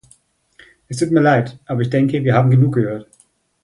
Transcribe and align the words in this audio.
Es 0.89 0.97
tut 0.97 1.11
mir 1.11 1.19
leid, 1.21 1.59
aber 1.67 1.81
ich 1.83 1.91
denke, 1.91 2.23
wir 2.23 2.33
haben 2.33 2.49
genug 2.49 2.73
gehört. 2.73 3.07